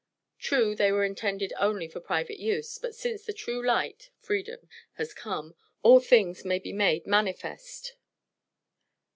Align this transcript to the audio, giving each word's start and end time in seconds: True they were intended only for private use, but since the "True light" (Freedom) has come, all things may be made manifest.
True 0.39 0.73
they 0.73 0.91
were 0.91 1.03
intended 1.03 1.53
only 1.59 1.87
for 1.87 1.99
private 1.99 2.39
use, 2.39 2.79
but 2.79 2.95
since 2.95 3.23
the 3.23 3.33
"True 3.33 3.63
light" 3.63 4.09
(Freedom) 4.17 4.67
has 4.93 5.13
come, 5.13 5.53
all 5.83 5.99
things 5.99 6.43
may 6.43 6.57
be 6.57 6.73
made 6.73 7.05
manifest. 7.05 7.93